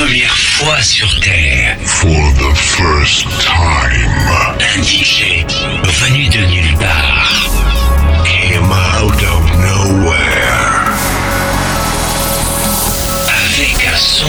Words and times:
première 0.00 0.36
fois 0.36 0.80
sur 0.82 1.20
Terre, 1.20 1.76
For 1.84 2.08
the 2.08 2.54
first 2.54 3.26
time, 3.40 4.08
un 4.58 4.82
DJ 4.82 5.44
venu 5.84 6.26
de 6.28 6.38
nulle 6.46 6.74
part 6.78 7.50
came 8.24 8.72
out 8.72 9.22
of 9.22 9.42
nowhere. 9.58 10.90
avec 13.28 13.88
un 13.92 13.96
son 13.96 14.26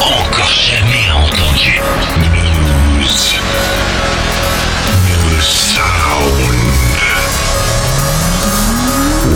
encore 0.00 0.52
jamais 0.70 1.10
entendu. 1.12 1.78
News. 2.98 3.38
New 5.08 5.40
sound. 5.42 6.62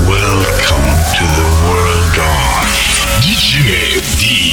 Welcome 0.08 0.88
to 1.16 1.24
the 1.36 1.48
world 1.68 2.18
of 2.18 2.66
DJ 3.20 4.45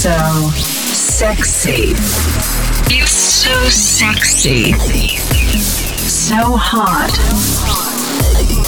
so 0.00 0.48
sexy. 0.54 1.92
It's 2.88 3.10
so 3.10 3.52
sexy. 3.68 4.72
So 6.08 6.56
hot. 6.56 7.12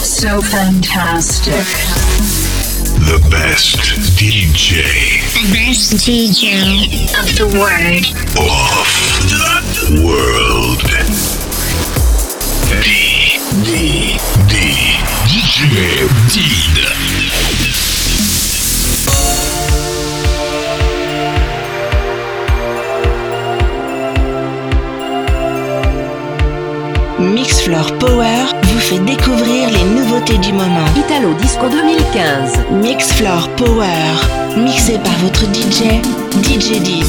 So 0.05 0.43
fantastic. 0.43 1.65
the 3.09 3.19
best 3.31 3.79
DJ 4.21 4.85
The 5.33 5.49
best 5.55 5.95
DJ 6.05 7.09
of 7.19 7.27
the 7.39 7.47
world. 7.59 8.05
of 8.37 8.85
the 9.81 10.05
world. 10.05 10.85
D. 12.83 13.41
D. 13.65 14.19
D. 14.49 14.53
DJ 15.33 15.57
Did. 16.29 17.02
Mixfloor 27.33 27.97
Power 27.99 28.45
vous 28.63 28.79
fait 28.79 28.99
découvrir 28.99 29.71
les 29.71 29.85
nouveautés 29.85 30.37
du 30.37 30.53
moment. 30.53 30.85
Italo 30.95 31.33
Disco 31.41 31.67
2015. 31.67 32.59
Mixfloor 32.73 33.49
Power, 33.57 33.89
mixé 34.59 34.99
par 34.99 35.15
votre 35.23 35.45
DJ, 35.47 36.03
DJ 36.43 36.81
Did. 36.83 37.07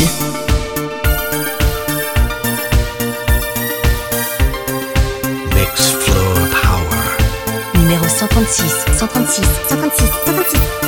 Mix 5.54 5.92
Floor 6.00 6.38
Power. 6.62 7.82
Numéro 7.82 8.08
136. 8.08 8.64
136. 8.98 9.44
136. 9.68 10.06
136. 10.26 10.83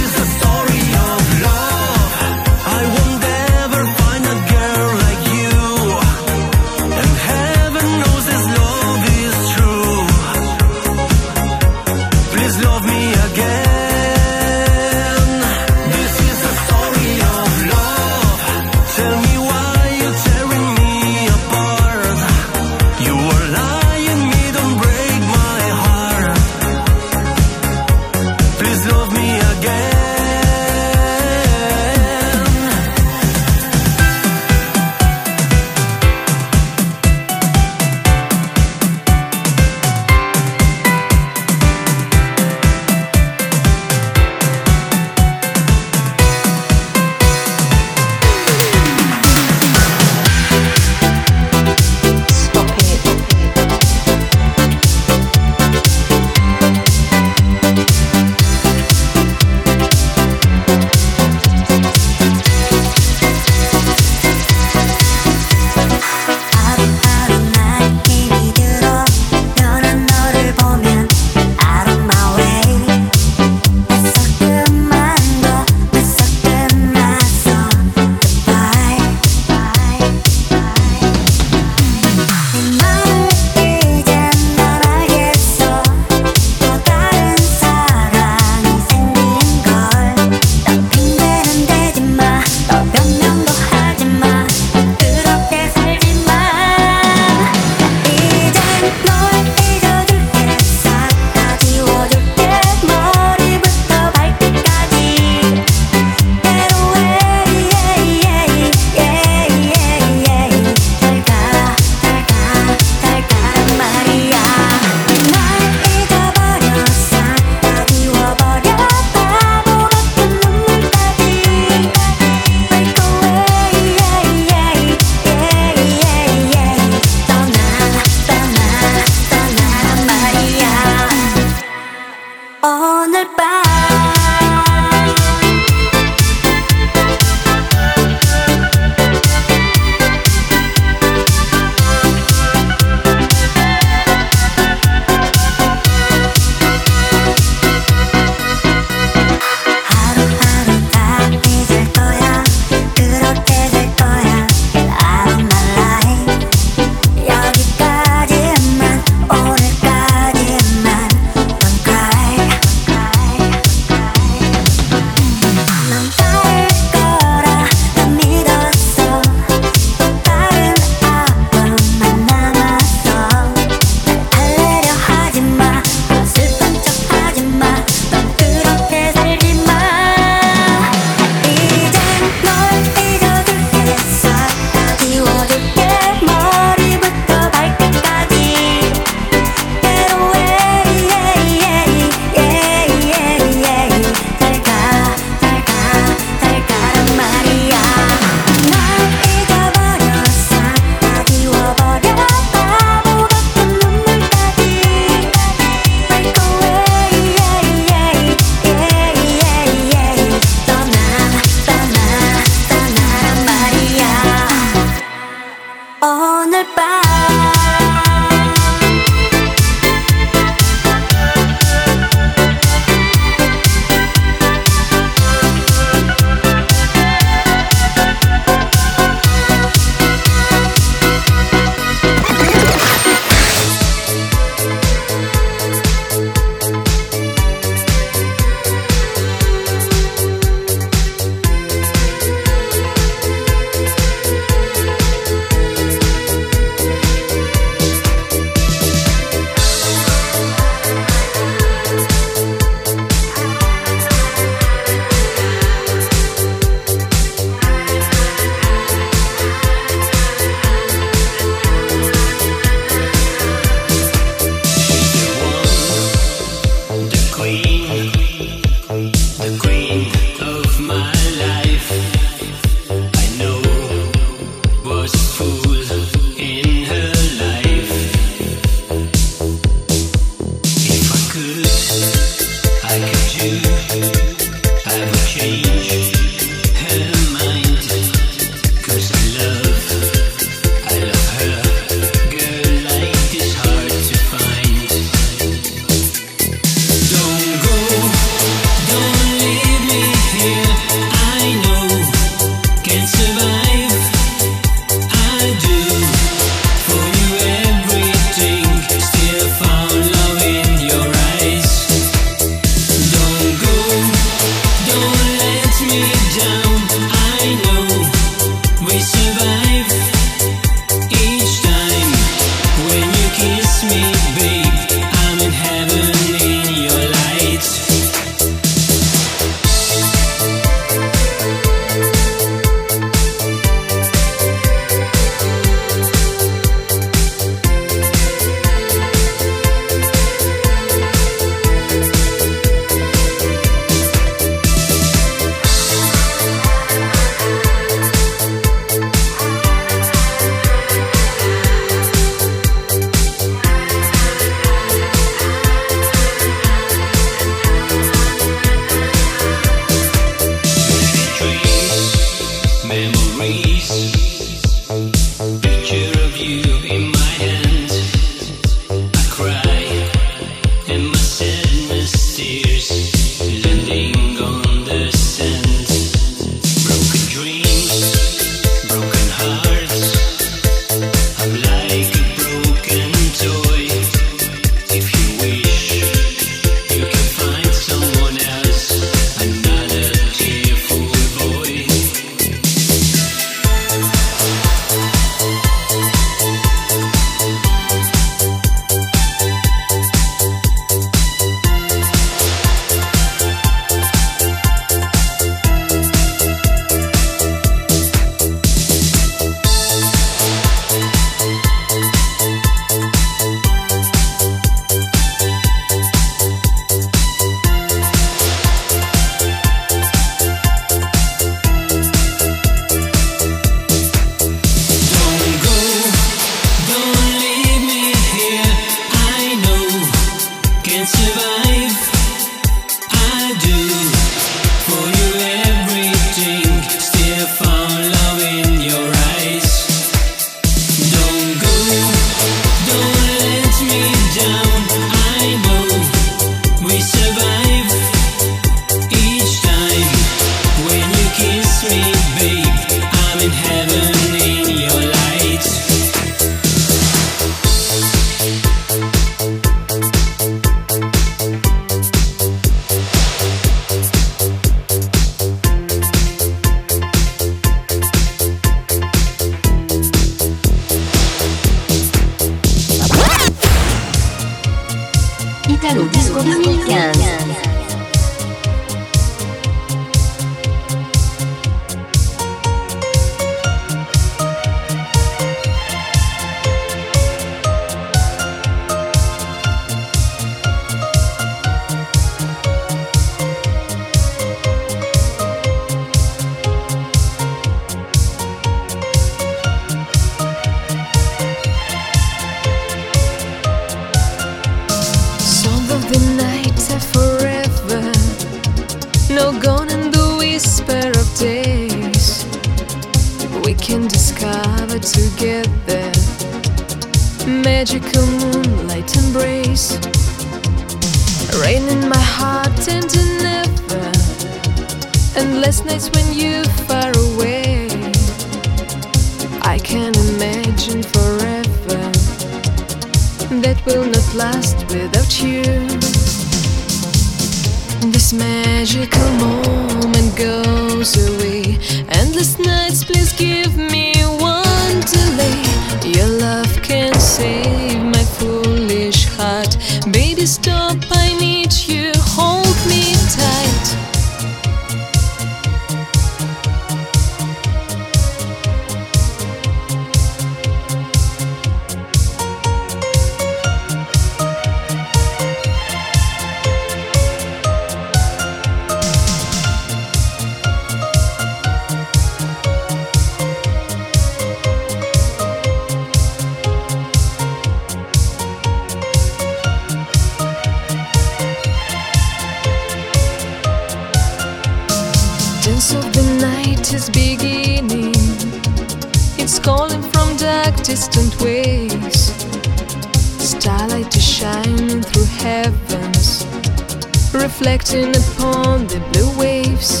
Reflecting 597.44 598.08
upon 598.16 598.86
the 598.86 598.98
blue 599.12 599.30
waves. 599.38 600.00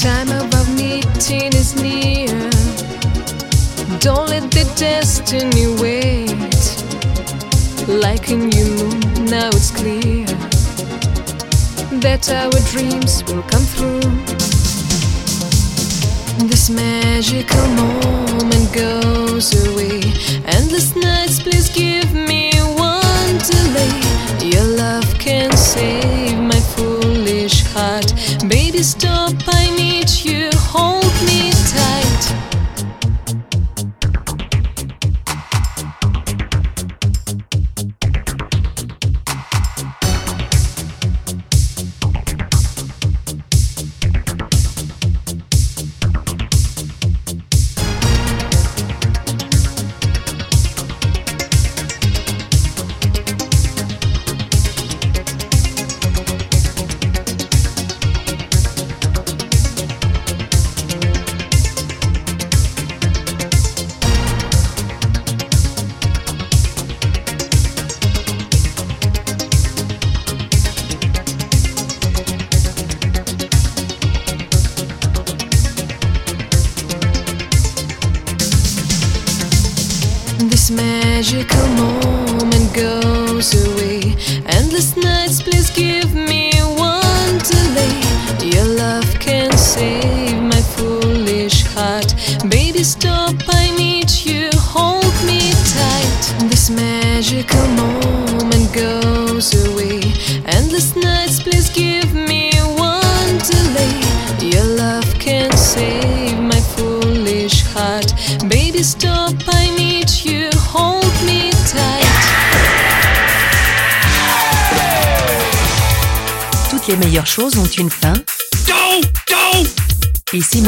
Time 0.00 0.30
of 0.30 0.46
our 0.54 0.68
meeting 0.76 1.50
is 1.62 1.74
near. 1.74 2.38
Don't 3.98 4.28
let 4.28 4.48
the 4.52 4.64
destiny 4.76 5.66
wait. 5.82 6.62
Like 7.88 8.30
a 8.30 8.36
new 8.36 8.68
moon, 8.78 9.00
now 9.24 9.48
it's 9.48 9.72
clear 9.72 10.24
that 11.98 12.30
our 12.30 12.58
dreams 12.70 13.24
will 13.24 13.42
come 13.52 13.66
through. 13.74 14.06
This 16.46 16.70
magical 16.70 17.66
moment 17.82 18.72
goes 18.72 19.46
away. 19.66 20.00
Endless 20.46 20.94
nights, 20.94 21.42
please 21.42 21.68
give 21.70 22.14
me 22.14 22.52
one 22.76 22.81
delay. 23.38 24.48
Your 24.50 24.64
love 24.76 25.18
can 25.18 25.56
save 25.56 26.38
my 26.38 26.60
foolish 26.74 27.64
heart. 27.72 28.12
Baby, 28.48 28.82
stop, 28.82 29.34
I 29.46 29.70
need 29.76 30.10
you. 30.10 30.50
Hold 30.54 31.14
me 31.26 31.50
tight. 31.72 32.41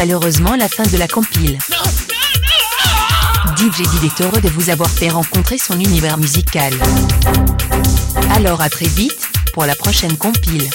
Malheureusement 0.04 0.54
la 0.54 0.68
fin 0.68 0.82
de 0.82 0.98
la 0.98 1.08
compile. 1.08 1.58
DJ 3.56 3.88
Did 3.88 4.04
est 4.04 4.20
heureux 4.20 4.42
de 4.42 4.50
vous 4.50 4.68
avoir 4.68 4.90
fait 4.90 5.08
rencontrer 5.08 5.56
son 5.56 5.80
univers 5.80 6.18
musical. 6.18 6.74
Alors 8.34 8.60
à 8.60 8.68
très 8.68 8.84
vite 8.84 9.30
pour 9.54 9.64
la 9.64 9.74
prochaine 9.74 10.14
compile. 10.18 10.68